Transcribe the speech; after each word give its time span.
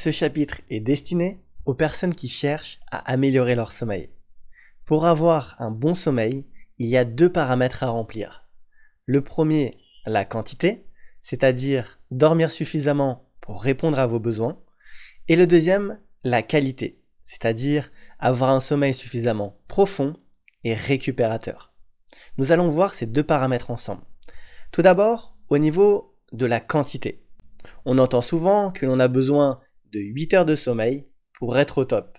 Ce 0.00 0.12
chapitre 0.12 0.60
est 0.70 0.78
destiné 0.78 1.42
aux 1.64 1.74
personnes 1.74 2.14
qui 2.14 2.28
cherchent 2.28 2.78
à 2.88 2.98
améliorer 3.10 3.56
leur 3.56 3.72
sommeil. 3.72 4.10
Pour 4.84 5.06
avoir 5.06 5.56
un 5.58 5.72
bon 5.72 5.96
sommeil, 5.96 6.46
il 6.76 6.86
y 6.86 6.96
a 6.96 7.04
deux 7.04 7.32
paramètres 7.32 7.82
à 7.82 7.88
remplir. 7.88 8.48
Le 9.06 9.24
premier, 9.24 9.76
la 10.06 10.24
quantité, 10.24 10.86
c'est-à-dire 11.20 11.98
dormir 12.12 12.52
suffisamment 12.52 13.28
pour 13.40 13.60
répondre 13.60 13.98
à 13.98 14.06
vos 14.06 14.20
besoins. 14.20 14.60
Et 15.26 15.34
le 15.34 15.48
deuxième, 15.48 15.98
la 16.22 16.42
qualité, 16.42 17.02
c'est-à-dire 17.24 17.90
avoir 18.20 18.50
un 18.50 18.60
sommeil 18.60 18.94
suffisamment 18.94 19.58
profond 19.66 20.14
et 20.62 20.74
récupérateur. 20.74 21.74
Nous 22.36 22.52
allons 22.52 22.70
voir 22.70 22.94
ces 22.94 23.06
deux 23.06 23.24
paramètres 23.24 23.72
ensemble. 23.72 24.04
Tout 24.70 24.82
d'abord, 24.82 25.36
au 25.48 25.58
niveau 25.58 26.16
de 26.30 26.46
la 26.46 26.60
quantité. 26.60 27.24
On 27.84 27.98
entend 27.98 28.20
souvent 28.20 28.70
que 28.70 28.86
l'on 28.86 29.00
a 29.00 29.08
besoin 29.08 29.58
de 29.92 30.00
8 30.00 30.34
heures 30.34 30.44
de 30.44 30.54
sommeil 30.54 31.06
pour 31.32 31.58
être 31.58 31.78
au 31.78 31.84
top. 31.84 32.18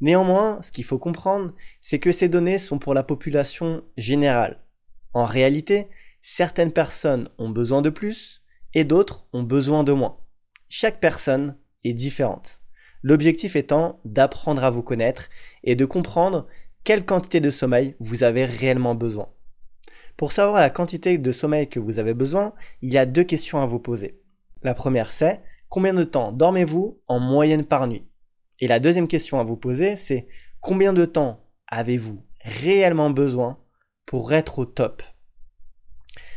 Néanmoins, 0.00 0.62
ce 0.62 0.70
qu'il 0.70 0.84
faut 0.84 0.98
comprendre, 0.98 1.54
c'est 1.80 1.98
que 1.98 2.12
ces 2.12 2.28
données 2.28 2.58
sont 2.58 2.78
pour 2.78 2.94
la 2.94 3.02
population 3.02 3.84
générale. 3.96 4.64
En 5.12 5.24
réalité, 5.24 5.88
certaines 6.22 6.72
personnes 6.72 7.28
ont 7.38 7.50
besoin 7.50 7.82
de 7.82 7.90
plus 7.90 8.42
et 8.74 8.84
d'autres 8.84 9.26
ont 9.32 9.42
besoin 9.42 9.82
de 9.84 9.92
moins. 9.92 10.18
Chaque 10.68 11.00
personne 11.00 11.56
est 11.84 11.94
différente. 11.94 12.62
L'objectif 13.02 13.56
étant 13.56 14.00
d'apprendre 14.04 14.64
à 14.64 14.70
vous 14.70 14.82
connaître 14.82 15.28
et 15.64 15.76
de 15.76 15.84
comprendre 15.84 16.46
quelle 16.84 17.04
quantité 17.04 17.40
de 17.40 17.50
sommeil 17.50 17.96
vous 18.00 18.22
avez 18.22 18.44
réellement 18.44 18.94
besoin. 18.94 19.28
Pour 20.16 20.32
savoir 20.32 20.60
la 20.60 20.70
quantité 20.70 21.16
de 21.16 21.32
sommeil 21.32 21.68
que 21.68 21.78
vous 21.78 21.98
avez 21.98 22.14
besoin, 22.14 22.54
il 22.82 22.92
y 22.92 22.98
a 22.98 23.06
deux 23.06 23.24
questions 23.24 23.60
à 23.60 23.66
vous 23.66 23.78
poser. 23.78 24.20
La 24.62 24.74
première 24.74 25.12
c'est 25.12 25.42
combien 25.68 25.94
de 25.94 26.04
temps 26.04 26.32
dormez-vous 26.32 27.00
en 27.06 27.20
moyenne 27.20 27.64
par 27.64 27.86
nuit? 27.86 28.06
Et 28.60 28.68
la 28.68 28.80
deuxième 28.80 29.08
question 29.08 29.40
à 29.40 29.44
vous 29.44 29.56
poser 29.56 29.96
c'est 29.96 30.28
combien 30.60 30.92
de 30.92 31.04
temps 31.04 31.44
avez-vous 31.66 32.24
réellement 32.42 33.10
besoin 33.10 33.58
pour 34.06 34.32
être 34.32 34.58
au 34.58 34.64
top? 34.64 35.02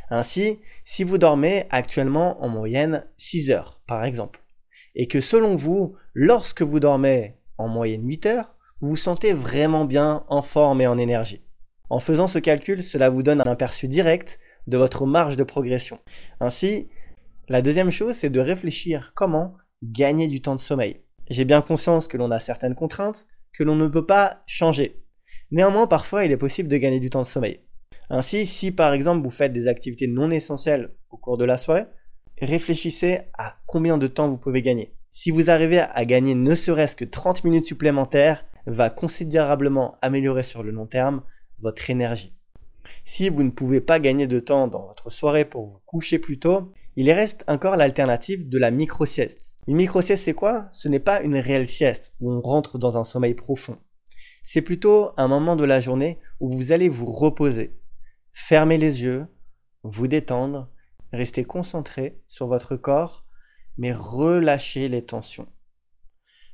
Ainsi, 0.09 0.59
si 0.83 1.03
vous 1.03 1.17
dormez 1.17 1.65
actuellement 1.69 2.43
en 2.43 2.49
moyenne 2.49 3.05
6 3.17 3.51
heures 3.51 3.81
par 3.87 4.03
exemple, 4.03 4.41
et 4.93 5.07
que 5.07 5.21
selon 5.21 5.55
vous, 5.55 5.95
lorsque 6.13 6.61
vous 6.61 6.79
dormez 6.79 7.37
en 7.57 7.69
moyenne 7.69 8.05
8 8.05 8.25
heures, 8.25 8.55
vous 8.81 8.89
vous 8.89 8.97
sentez 8.97 9.31
vraiment 9.31 9.85
bien 9.85 10.25
en 10.27 10.41
forme 10.41 10.81
et 10.81 10.87
en 10.87 10.97
énergie. 10.97 11.45
En 11.89 11.99
faisant 11.99 12.27
ce 12.27 12.39
calcul, 12.39 12.83
cela 12.83 13.09
vous 13.09 13.23
donne 13.23 13.41
un 13.41 13.51
aperçu 13.51 13.87
direct 13.87 14.39
de 14.67 14.77
votre 14.77 15.05
marge 15.05 15.35
de 15.35 15.43
progression. 15.43 15.99
Ainsi, 16.39 16.89
la 17.49 17.61
deuxième 17.61 17.91
chose, 17.91 18.15
c'est 18.15 18.29
de 18.29 18.39
réfléchir 18.39 19.13
comment 19.15 19.55
gagner 19.83 20.27
du 20.27 20.41
temps 20.41 20.55
de 20.55 20.59
sommeil. 20.59 21.01
J'ai 21.29 21.45
bien 21.45 21.61
conscience 21.61 22.07
que 22.07 22.17
l'on 22.17 22.31
a 22.31 22.39
certaines 22.39 22.75
contraintes 22.75 23.25
que 23.53 23.63
l'on 23.63 23.75
ne 23.75 23.87
peut 23.87 24.05
pas 24.05 24.43
changer. 24.47 25.03
Néanmoins, 25.51 25.87
parfois, 25.87 26.23
il 26.23 26.31
est 26.31 26.37
possible 26.37 26.69
de 26.69 26.77
gagner 26.77 26.99
du 26.99 27.09
temps 27.09 27.21
de 27.21 27.27
sommeil. 27.27 27.61
Ainsi, 28.09 28.45
si 28.45 28.71
par 28.71 28.93
exemple 28.93 29.23
vous 29.23 29.31
faites 29.31 29.53
des 29.53 29.67
activités 29.67 30.07
non 30.07 30.31
essentielles 30.31 30.93
au 31.09 31.17
cours 31.17 31.37
de 31.37 31.45
la 31.45 31.57
soirée, 31.57 31.85
réfléchissez 32.41 33.21
à 33.37 33.55
combien 33.65 33.97
de 33.97 34.07
temps 34.07 34.29
vous 34.29 34.37
pouvez 34.37 34.61
gagner. 34.61 34.93
Si 35.11 35.31
vous 35.31 35.49
arrivez 35.49 35.79
à 35.79 36.05
gagner 36.05 36.35
ne 36.35 36.55
serait-ce 36.55 36.95
que 36.95 37.05
30 37.05 37.43
minutes 37.43 37.65
supplémentaires, 37.65 38.45
va 38.65 38.89
considérablement 38.89 39.97
améliorer 40.01 40.43
sur 40.43 40.63
le 40.63 40.71
long 40.71 40.85
terme 40.85 41.23
votre 41.59 41.89
énergie. 41.89 42.33
Si 43.03 43.29
vous 43.29 43.43
ne 43.43 43.49
pouvez 43.49 43.81
pas 43.81 43.99
gagner 43.99 44.27
de 44.27 44.39
temps 44.39 44.67
dans 44.67 44.85
votre 44.85 45.09
soirée 45.09 45.45
pour 45.45 45.65
vous 45.65 45.79
coucher 45.85 46.19
plus 46.19 46.39
tôt, 46.39 46.71
il 47.01 47.11
reste 47.11 47.43
encore 47.47 47.77
l'alternative 47.77 48.47
de 48.47 48.59
la 48.59 48.69
micro-sieste. 48.69 49.57
Une 49.65 49.77
micro-sieste, 49.77 50.23
c'est 50.23 50.35
quoi? 50.35 50.67
Ce 50.71 50.87
n'est 50.87 50.99
pas 50.99 51.21
une 51.21 51.35
réelle 51.35 51.67
sieste 51.67 52.13
où 52.19 52.31
on 52.31 52.41
rentre 52.41 52.77
dans 52.77 52.95
un 52.95 53.03
sommeil 53.03 53.33
profond. 53.33 53.79
C'est 54.43 54.61
plutôt 54.61 55.09
un 55.17 55.27
moment 55.27 55.55
de 55.55 55.63
la 55.63 55.81
journée 55.81 56.19
où 56.39 56.51
vous 56.51 56.71
allez 56.71 56.89
vous 56.89 57.07
reposer, 57.07 57.75
fermer 58.33 58.77
les 58.77 59.01
yeux, 59.01 59.25
vous 59.81 60.07
détendre, 60.07 60.69
rester 61.11 61.43
concentré 61.43 62.21
sur 62.27 62.45
votre 62.45 62.75
corps, 62.75 63.25
mais 63.79 63.93
relâcher 63.93 64.87
les 64.87 65.03
tensions. 65.03 65.47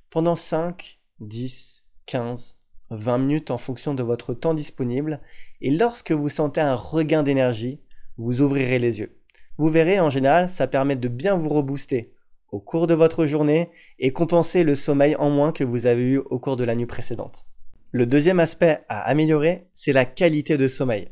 Pendant 0.10 0.38
5, 0.38 1.02
10, 1.20 1.84
15, 2.06 2.58
20 2.92 3.18
minutes 3.18 3.52
en 3.52 3.58
fonction 3.58 3.94
de 3.94 4.04
votre 4.04 4.34
temps 4.34 4.54
disponible, 4.54 5.20
et 5.60 5.72
lorsque 5.72 6.14
vous 6.14 6.30
sentez 6.30 6.62
un 6.62 6.76
regain 6.76 7.24
d'énergie, 7.24 7.82
vous 8.16 8.40
ouvrirez 8.40 8.80
les 8.80 9.00
yeux. 9.02 9.17
Vous 9.58 9.70
verrez, 9.70 10.00
en 10.00 10.10
général, 10.10 10.50
ça 10.50 10.68
permet 10.68 10.96
de 10.96 11.08
bien 11.08 11.36
vous 11.36 11.50
rebooster 11.50 12.14
au 12.52 12.60
cours 12.60 12.88
de 12.88 12.94
votre 12.94 13.26
journée 13.26 13.70
et 14.00 14.12
compenser 14.12 14.64
le 14.64 14.76
sommeil 14.76 15.16
en 15.16 15.30
moins 15.30 15.52
que 15.52 15.64
vous 15.64 15.86
avez 15.86 16.04
eu 16.04 16.18
au 16.18 16.40
cours 16.40 16.58
de 16.58 16.64
la 16.64 16.76
nuit 16.76 16.86
précédente. 16.86 17.48
Le 17.92 18.06
deuxième 18.06 18.40
aspect 18.40 18.82
à 18.90 19.02
améliorer, 19.02 19.68
c'est 19.74 19.94
la 19.94 20.06
qualité 20.06 20.58
de 20.58 20.68
sommeil. 20.68 21.10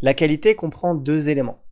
La 0.00 0.14
qualité 0.14 0.54
comprend 0.54 0.94
deux 0.94 1.28
éléments. 1.28 1.64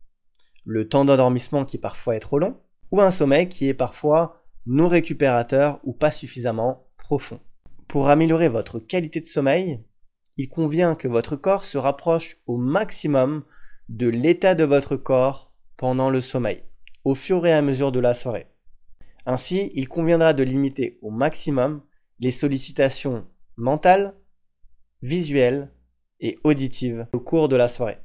Le 0.65 0.87
temps 0.87 1.05
d'endormissement 1.05 1.63
qui 1.63 1.77
parfois 1.77 2.15
est 2.15 2.19
trop 2.19 2.39
long, 2.39 2.57
ou 2.91 3.01
un 3.01 3.11
sommeil 3.11 3.47
qui 3.47 3.67
est 3.67 3.73
parfois 3.73 4.41
non 4.65 4.87
récupérateur 4.87 5.79
ou 5.83 5.93
pas 5.93 6.11
suffisamment 6.11 6.87
profond. 6.97 7.39
Pour 7.87 8.09
améliorer 8.09 8.49
votre 8.49 8.79
qualité 8.79 9.19
de 9.19 9.25
sommeil, 9.25 9.83
il 10.37 10.49
convient 10.49 10.95
que 10.95 11.07
votre 11.07 11.35
corps 11.35 11.65
se 11.65 11.77
rapproche 11.77 12.37
au 12.47 12.57
maximum 12.57 13.43
de 13.89 14.09
l'état 14.09 14.55
de 14.55 14.63
votre 14.63 14.95
corps 14.95 15.53
pendant 15.77 16.09
le 16.09 16.21
sommeil, 16.21 16.63
au 17.03 17.15
fur 17.15 17.45
et 17.45 17.53
à 17.53 17.61
mesure 17.61 17.91
de 17.91 17.99
la 17.99 18.13
soirée. 18.13 18.47
Ainsi, 19.25 19.71
il 19.73 19.89
conviendra 19.89 20.33
de 20.33 20.43
limiter 20.43 20.99
au 21.01 21.09
maximum 21.09 21.81
les 22.19 22.31
sollicitations 22.31 23.27
mentales, 23.57 24.15
visuelles 25.01 25.71
et 26.19 26.37
auditives 26.43 27.07
au 27.13 27.19
cours 27.19 27.49
de 27.49 27.55
la 27.55 27.67
soirée. 27.67 27.97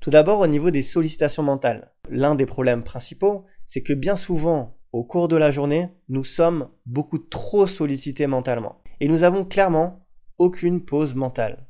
Tout 0.00 0.10
d'abord 0.10 0.40
au 0.40 0.46
niveau 0.46 0.70
des 0.70 0.82
sollicitations 0.82 1.42
mentales. 1.42 1.92
L'un 2.08 2.34
des 2.34 2.46
problèmes 2.46 2.82
principaux, 2.82 3.44
c'est 3.66 3.82
que 3.82 3.92
bien 3.92 4.16
souvent, 4.16 4.78
au 4.92 5.04
cours 5.04 5.28
de 5.28 5.36
la 5.36 5.50
journée, 5.50 5.88
nous 6.08 6.24
sommes 6.24 6.70
beaucoup 6.86 7.18
trop 7.18 7.66
sollicités 7.66 8.26
mentalement. 8.26 8.82
Et 9.00 9.08
nous 9.08 9.22
avons 9.22 9.44
clairement 9.44 10.06
aucune 10.38 10.84
pause 10.84 11.14
mentale. 11.14 11.68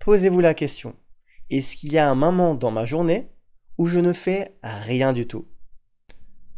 Posez-vous 0.00 0.40
la 0.40 0.54
question, 0.54 0.96
est-ce 1.50 1.76
qu'il 1.76 1.92
y 1.92 1.98
a 1.98 2.10
un 2.10 2.14
moment 2.14 2.54
dans 2.54 2.70
ma 2.70 2.84
journée 2.84 3.30
où 3.78 3.86
je 3.86 4.00
ne 4.00 4.12
fais 4.12 4.58
rien 4.62 5.12
du 5.12 5.26
tout 5.26 5.48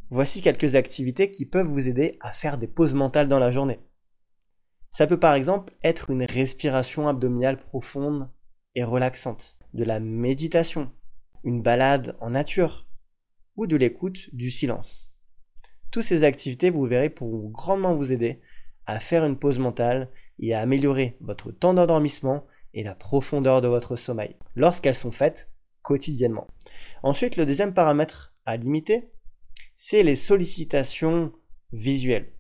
Voici 0.09 0.41
quelques 0.43 0.75
activités 0.75 1.31
qui 1.31 1.47
peuvent 1.47 1.69
vous 1.69 1.89
aider 1.89 2.19
à 2.21 2.33
faire 2.33 2.59
des 2.59 2.67
pauses 2.67 2.95
mentales 2.95 3.29
dans 3.29 3.39
la 3.39 3.53
journée. 3.53 3.79
Ça 4.91 5.07
peut 5.07 5.21
par 5.21 5.35
exemple 5.35 5.75
être 5.85 6.11
une 6.11 6.25
respiration 6.25 7.07
abdominale 7.07 7.61
profonde 7.61 8.29
et 8.75 8.83
relaxante, 8.83 9.59
de 9.75 9.85
la 9.85 10.01
méditation, 10.01 10.91
une 11.45 11.63
balade 11.63 12.17
en 12.21 12.31
nature 12.31 12.89
ou 13.57 13.67
de 13.67 13.77
l'écoute 13.77 14.35
du 14.35 14.51
silence. 14.51 15.13
Toutes 15.93 16.05
ces 16.05 16.25
activités, 16.25 16.71
vous 16.71 16.87
verrez, 16.87 17.11
pourront 17.11 17.51
grandement 17.51 17.95
vous 17.95 18.13
aider 18.13 18.41
à 18.87 18.99
faire 18.99 19.25
une 19.25 19.39
pause 19.39 19.59
mentale 19.59 20.11
et 20.39 20.55
à 20.55 20.61
améliorer 20.61 21.19
votre 21.21 21.53
temps 21.53 21.75
d'endormissement 21.75 22.47
et 22.73 22.83
la 22.83 22.95
profondeur 22.95 23.61
de 23.61 23.69
votre 23.69 23.95
sommeil 23.95 24.37
lorsqu'elles 24.57 24.95
sont 24.95 25.13
faites 25.13 25.50
quotidiennement. 25.83 26.47
Ensuite, 27.03 27.37
le 27.37 27.47
deuxième 27.47 27.75
paramètre 27.75 28.35
à 28.47 28.57
limiter, 28.57 29.11
c'est 29.77 30.03
les 30.03 30.17
sollicitations 30.17 31.33
visuelles. 31.73 32.33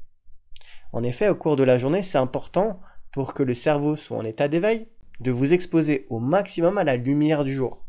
En 0.92 1.02
effet, 1.02 1.28
au 1.28 1.34
cours 1.34 1.56
de 1.56 1.62
la 1.62 1.78
journée, 1.78 2.02
c'est 2.02 2.18
important 2.18 2.80
pour 3.12 3.34
que 3.34 3.42
le 3.42 3.54
cerveau 3.54 3.96
soit 3.96 4.18
en 4.18 4.24
état 4.24 4.48
d'éveil 4.48 4.88
de 5.20 5.30
vous 5.30 5.52
exposer 5.52 6.06
au 6.08 6.18
maximum 6.18 6.78
à 6.78 6.84
la 6.84 6.96
lumière 6.96 7.44
du 7.44 7.54
jour. 7.54 7.86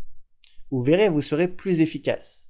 Vous 0.69 0.81
verrez, 0.81 1.09
vous 1.09 1.21
serez 1.21 1.47
plus 1.47 1.81
efficace. 1.81 2.49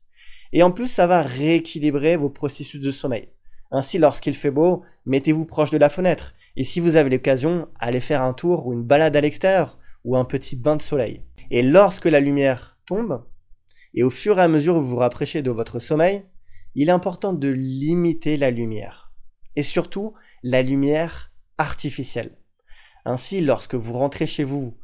Et 0.54 0.64
en 0.64 0.72
plus, 0.72 0.88
ça 0.88 1.08
va 1.08 1.22
rééquilibrer 1.22 2.18
vos 2.18 2.30
processus 2.30 2.82
de 2.82 2.92
sommeil. 2.92 3.30
Ainsi, 3.72 4.00
lorsqu'il 4.00 4.34
fait 4.34 4.52
beau, 4.52 4.84
mettez-vous 5.06 5.46
proche 5.46 5.72
de 5.72 5.78
la 5.78 5.90
fenêtre. 5.90 6.34
Et 6.58 6.64
si 6.64 6.80
vous 6.80 6.98
avez 6.98 7.10
l'occasion, 7.10 7.70
allez 7.80 8.02
faire 8.02 8.22
un 8.22 8.34
tour 8.34 8.68
ou 8.68 8.74
une 8.74 8.84
balade 8.84 9.16
à 9.16 9.22
l'extérieur 9.22 9.78
ou 10.04 10.18
un 10.18 10.26
petit 10.26 10.56
bain 10.56 10.76
de 10.76 10.82
soleil. 10.82 11.24
Et 11.52 11.62
lorsque 11.62 12.06
la 12.06 12.20
lumière 12.20 12.78
et 13.94 14.04
au 14.04 14.10
fur 14.10 14.40
et 14.40 14.42
à 14.42 14.48
mesure 14.48 14.76
où 14.78 14.82
vous 14.82 14.92
vous 14.92 14.98
rapprochez 14.98 15.42
de 15.42 15.52
votre 15.52 15.80
sommeil, 15.80 16.26
il 16.76 16.90
est 16.90 16.94
important 16.94 17.34
de 17.34 17.50
limiter 17.50 18.38
la 18.38 18.52
lumière. 18.52 19.12
Et 19.56 19.64
surtout, 19.64 20.14
la 20.44 20.62
lumière 20.62 21.32
artificielle. 21.58 22.38
Ainsi, 23.04 23.42
lorsque 23.42 23.76
vous 23.76 23.94
rentrez 23.94 24.28
chez 24.28 24.44
vous 24.44 24.78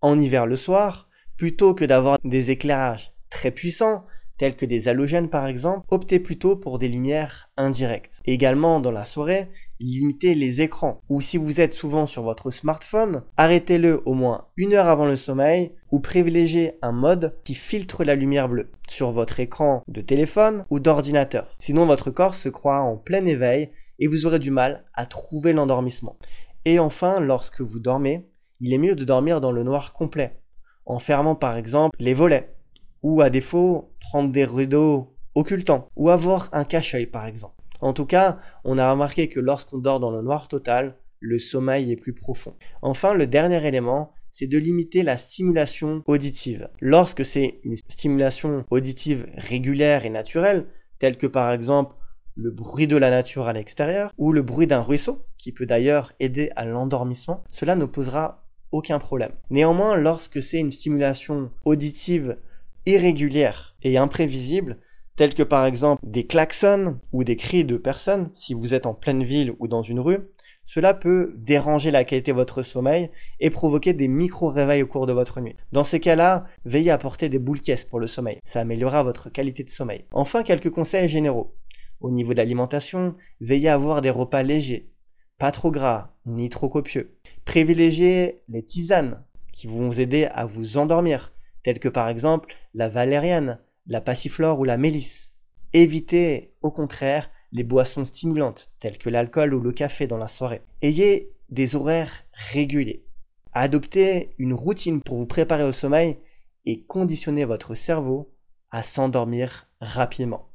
en 0.00 0.18
hiver 0.18 0.46
le 0.46 0.56
soir, 0.56 1.08
plutôt 1.36 1.74
que 1.74 1.84
d'avoir 1.84 2.18
des 2.24 2.50
éclairages 2.50 3.12
très 3.30 3.50
puissants, 3.50 4.06
tels 4.38 4.56
que 4.56 4.66
des 4.66 4.88
halogènes 4.88 5.30
par 5.30 5.46
exemple, 5.46 5.86
optez 5.90 6.18
plutôt 6.18 6.56
pour 6.56 6.78
des 6.78 6.88
lumières 6.88 7.50
indirectes. 7.56 8.20
Également 8.24 8.80
dans 8.80 8.92
la 8.92 9.04
soirée, 9.04 9.50
limitez 9.82 10.34
les 10.34 10.60
écrans. 10.60 11.00
Ou 11.08 11.20
si 11.20 11.36
vous 11.36 11.60
êtes 11.60 11.72
souvent 11.72 12.06
sur 12.06 12.22
votre 12.22 12.50
smartphone, 12.50 13.22
arrêtez-le 13.36 14.02
au 14.06 14.14
moins 14.14 14.46
une 14.56 14.74
heure 14.74 14.86
avant 14.86 15.06
le 15.06 15.16
sommeil 15.16 15.72
ou 15.90 16.00
privilégiez 16.00 16.78
un 16.82 16.92
mode 16.92 17.36
qui 17.44 17.54
filtre 17.54 18.04
la 18.04 18.14
lumière 18.14 18.48
bleue 18.48 18.70
sur 18.88 19.10
votre 19.10 19.40
écran 19.40 19.82
de 19.88 20.00
téléphone 20.00 20.64
ou 20.70 20.80
d'ordinateur. 20.80 21.54
Sinon 21.58 21.86
votre 21.86 22.10
corps 22.10 22.34
se 22.34 22.48
croit 22.48 22.80
en 22.80 22.96
plein 22.96 23.24
éveil 23.24 23.70
et 23.98 24.06
vous 24.06 24.26
aurez 24.26 24.38
du 24.38 24.50
mal 24.50 24.84
à 24.94 25.06
trouver 25.06 25.52
l'endormissement. 25.52 26.16
Et 26.64 26.78
enfin, 26.78 27.20
lorsque 27.20 27.60
vous 27.60 27.80
dormez, 27.80 28.28
il 28.60 28.72
est 28.72 28.78
mieux 28.78 28.94
de 28.94 29.04
dormir 29.04 29.40
dans 29.40 29.52
le 29.52 29.64
noir 29.64 29.92
complet, 29.92 30.40
en 30.86 30.98
fermant 30.98 31.34
par 31.34 31.56
exemple 31.56 31.96
les 31.98 32.14
volets, 32.14 32.54
ou 33.02 33.20
à 33.20 33.30
défaut 33.30 33.92
prendre 34.00 34.30
des 34.30 34.44
rideaux 34.44 35.16
occultants, 35.34 35.88
ou 35.96 36.10
avoir 36.10 36.48
un 36.52 36.64
cache-œil 36.64 37.06
par 37.06 37.26
exemple. 37.26 37.61
En 37.82 37.92
tout 37.92 38.06
cas, 38.06 38.38
on 38.64 38.78
a 38.78 38.90
remarqué 38.90 39.28
que 39.28 39.40
lorsqu'on 39.40 39.78
dort 39.78 40.00
dans 40.00 40.12
le 40.12 40.22
noir 40.22 40.48
total, 40.48 40.96
le 41.18 41.38
sommeil 41.38 41.92
est 41.92 41.96
plus 41.96 42.14
profond. 42.14 42.54
Enfin, 42.80 43.12
le 43.12 43.26
dernier 43.26 43.66
élément, 43.66 44.12
c'est 44.30 44.46
de 44.46 44.56
limiter 44.56 45.02
la 45.02 45.16
stimulation 45.16 46.02
auditive. 46.06 46.68
Lorsque 46.80 47.24
c'est 47.24 47.60
une 47.64 47.76
stimulation 47.76 48.64
auditive 48.70 49.26
régulière 49.36 50.06
et 50.06 50.10
naturelle, 50.10 50.66
telle 50.98 51.16
que 51.16 51.26
par 51.26 51.52
exemple 51.52 51.96
le 52.34 52.50
bruit 52.50 52.86
de 52.86 52.96
la 52.96 53.10
nature 53.10 53.46
à 53.46 53.52
l'extérieur 53.52 54.12
ou 54.16 54.32
le 54.32 54.42
bruit 54.42 54.66
d'un 54.66 54.80
ruisseau, 54.80 55.26
qui 55.36 55.52
peut 55.52 55.66
d'ailleurs 55.66 56.12
aider 56.18 56.50
à 56.56 56.64
l'endormissement, 56.64 57.44
cela 57.50 57.74
ne 57.76 57.84
posera 57.84 58.46
aucun 58.70 58.98
problème. 58.98 59.32
Néanmoins, 59.50 59.96
lorsque 59.96 60.42
c'est 60.42 60.60
une 60.60 60.72
stimulation 60.72 61.50
auditive 61.64 62.38
irrégulière 62.86 63.76
et 63.82 63.98
imprévisible, 63.98 64.78
telle 65.16 65.34
que 65.34 65.42
par 65.42 65.66
exemple 65.66 66.00
des 66.04 66.26
klaxons 66.26 66.98
ou 67.12 67.24
des 67.24 67.36
cris 67.36 67.64
de 67.64 67.76
personnes, 67.76 68.30
si 68.34 68.54
vous 68.54 68.74
êtes 68.74 68.86
en 68.86 68.94
pleine 68.94 69.24
ville 69.24 69.54
ou 69.58 69.68
dans 69.68 69.82
une 69.82 70.00
rue, 70.00 70.18
cela 70.64 70.94
peut 70.94 71.34
déranger 71.36 71.90
la 71.90 72.04
qualité 72.04 72.30
de 72.30 72.36
votre 72.36 72.62
sommeil 72.62 73.10
et 73.40 73.50
provoquer 73.50 73.92
des 73.92 74.08
micro-réveils 74.08 74.82
au 74.82 74.86
cours 74.86 75.06
de 75.06 75.12
votre 75.12 75.40
nuit. 75.40 75.56
Dans 75.72 75.84
ces 75.84 76.00
cas-là, 76.00 76.44
veillez 76.64 76.90
à 76.90 76.98
porter 76.98 77.28
des 77.28 77.38
boules 77.38 77.60
caisses 77.60 77.84
pour 77.84 77.98
le 77.98 78.06
sommeil. 78.06 78.38
Ça 78.44 78.60
améliorera 78.60 79.02
votre 79.02 79.28
qualité 79.30 79.64
de 79.64 79.68
sommeil. 79.68 80.04
Enfin, 80.12 80.42
quelques 80.42 80.70
conseils 80.70 81.08
généraux. 81.08 81.54
Au 82.00 82.10
niveau 82.10 82.32
de 82.32 82.38
l'alimentation, 82.38 83.16
veillez 83.40 83.68
à 83.68 83.74
avoir 83.74 84.02
des 84.02 84.10
repas 84.10 84.42
légers, 84.42 84.90
pas 85.38 85.52
trop 85.52 85.70
gras, 85.70 86.14
ni 86.26 86.48
trop 86.48 86.68
copieux. 86.68 87.16
Privilégiez 87.44 88.40
les 88.48 88.64
tisanes 88.64 89.22
qui 89.52 89.66
vont 89.66 89.88
vous 89.88 90.00
aider 90.00 90.24
à 90.26 90.46
vous 90.46 90.78
endormir, 90.78 91.32
telles 91.62 91.78
que 91.78 91.88
par 91.88 92.08
exemple 92.08 92.54
la 92.74 92.88
valériane, 92.88 93.60
la 93.86 94.00
passiflore 94.00 94.58
ou 94.58 94.64
la 94.64 94.76
mélisse. 94.76 95.36
Évitez 95.72 96.54
au 96.62 96.70
contraire 96.70 97.30
les 97.52 97.64
boissons 97.64 98.04
stimulantes, 98.04 98.70
telles 98.78 98.98
que 98.98 99.10
l'alcool 99.10 99.54
ou 99.54 99.60
le 99.60 99.72
café 99.72 100.06
dans 100.06 100.18
la 100.18 100.28
soirée. 100.28 100.62
Ayez 100.80 101.32
des 101.50 101.76
horaires 101.76 102.24
réguliers. 102.32 103.04
Adoptez 103.52 104.34
une 104.38 104.54
routine 104.54 105.02
pour 105.02 105.18
vous 105.18 105.26
préparer 105.26 105.64
au 105.64 105.72
sommeil 105.72 106.18
et 106.64 106.82
conditionnez 106.82 107.44
votre 107.44 107.74
cerveau 107.74 108.32
à 108.70 108.82
s'endormir 108.82 109.68
rapidement. 109.80 110.48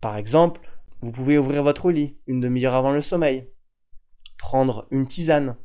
Par 0.00 0.16
exemple, 0.16 0.60
vous 1.00 1.12
pouvez 1.12 1.38
ouvrir 1.38 1.62
votre 1.62 1.90
lit 1.92 2.16
une 2.26 2.40
demi-heure 2.40 2.74
avant 2.74 2.92
le 2.92 3.00
sommeil, 3.00 3.48
prendre 4.38 4.88
une 4.90 5.06
tisane 5.06 5.56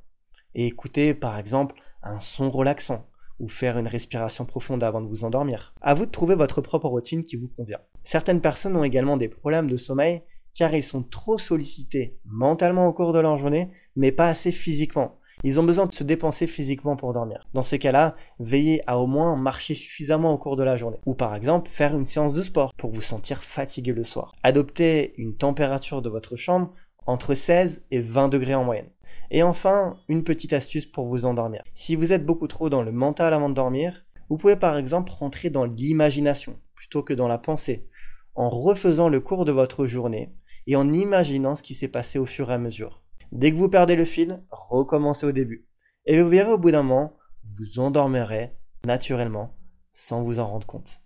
et 0.54 0.68
écouter 0.68 1.16
par 1.16 1.38
exemple 1.40 1.76
un 2.04 2.22
son 2.22 2.52
relaxant 2.52 3.08
ou 3.40 3.48
faire 3.48 3.78
une 3.78 3.88
respiration 3.88 4.46
profonde 4.46 4.84
avant 4.84 5.02
de 5.02 5.08
vous 5.08 5.24
endormir. 5.24 5.74
À 5.82 5.94
vous 5.94 6.06
de 6.06 6.12
trouver 6.12 6.36
votre 6.36 6.62
propre 6.62 6.88
routine 6.88 7.24
qui 7.24 7.36
vous 7.36 7.50
convient. 7.50 7.80
Certaines 8.04 8.42
personnes 8.42 8.76
ont 8.76 8.84
également 8.84 9.18
des 9.18 9.30
problèmes 9.30 9.70
de 9.70 9.78
sommeil 9.78 10.22
car 10.56 10.74
ils 10.74 10.84
sont 10.84 11.04
trop 11.04 11.38
sollicités 11.38 12.18
mentalement 12.26 12.88
au 12.88 12.94
cours 12.94 13.14
de 13.14 13.20
leur 13.20 13.38
journée, 13.38 13.70
mais 13.96 14.12
pas 14.12 14.28
assez 14.28 14.52
physiquement. 14.52 15.20
Ils 15.44 15.60
ont 15.60 15.64
besoin 15.64 15.86
de 15.86 15.94
se 15.94 16.04
dépenser 16.04 16.48
physiquement 16.48 16.96
pour 16.96 17.14
dormir. 17.14 17.48
Dans 17.54 17.62
ces 17.62 17.78
cas-là, 17.78 18.16
veillez 18.40 18.82
à 18.88 18.98
au 18.98 19.06
moins 19.06 19.36
marcher 19.36 19.76
suffisamment 19.76 20.34
au 20.34 20.38
cours 20.40 20.56
de 20.56 20.64
la 20.64 20.78
journée. 20.78 20.98
Ou 21.06 21.14
par 21.14 21.36
exemple, 21.36 21.70
faire 21.70 21.96
une 21.96 22.06
séance 22.06 22.34
de 22.34 22.42
sport 22.42 22.74
pour 22.76 22.92
vous 22.92 23.02
sentir 23.02 23.44
fatigué 23.44 23.94
le 23.94 24.04
soir. 24.04 24.34
Adoptez 24.42 25.14
une 25.18 25.36
température 25.36 26.02
de 26.02 26.10
votre 26.10 26.38
chambre 26.38 26.74
entre 27.06 27.36
16 27.36 27.84
et 27.92 28.00
20 28.00 28.30
degrés 28.30 28.56
en 28.56 28.64
moyenne. 28.64 28.90
Et 29.32 29.44
enfin, 29.44 29.98
une 30.08 30.24
petite 30.24 30.54
astuce 30.54 30.86
pour 30.86 31.08
vous 31.08 31.26
endormir. 31.26 31.64
Si 31.76 31.96
vous 31.96 32.14
êtes 32.14 32.26
beaucoup 32.26 32.48
trop 32.48 32.70
dans 32.70 32.84
le 32.84 32.92
mental 32.92 33.34
avant 33.34 33.50
de 33.50 33.56
dormir, 33.56 34.06
vous 34.30 34.38
pouvez 34.38 34.56
par 34.56 34.78
exemple 34.78 35.12
rentrer 35.12 35.50
dans 35.50 35.66
l'imagination 35.66 36.60
plutôt 36.76 37.04
que 37.04 37.14
dans 37.14 37.28
la 37.28 37.38
pensée, 37.38 37.88
en 38.36 38.50
refaisant 38.50 39.10
le 39.10 39.20
cours 39.20 39.46
de 39.46 39.52
votre 39.52 39.86
journée 39.86 40.34
et 40.68 40.76
en 40.76 40.92
imaginant 40.92 41.56
ce 41.56 41.64
qui 41.64 41.74
s'est 41.74 41.88
passé 41.88 42.20
au 42.20 42.26
fur 42.26 42.52
et 42.52 42.54
à 42.54 42.58
mesure. 42.58 43.04
Dès 43.32 43.52
que 43.52 43.58
vous 43.58 43.70
perdez 43.70 43.96
le 43.96 44.06
fil, 44.06 44.44
recommencez 44.52 45.26
au 45.26 45.32
début. 45.32 45.68
Et 46.06 46.22
vous 46.22 46.30
verrez 46.30 46.52
au 46.52 46.58
bout 46.58 46.72
d'un 46.72 46.84
moment, 46.84 47.18
vous 47.58 47.80
endormirez 47.80 48.54
naturellement 48.86 49.58
sans 49.92 50.24
vous 50.24 50.40
en 50.40 50.48
rendre 50.48 50.68
compte. 50.68 51.02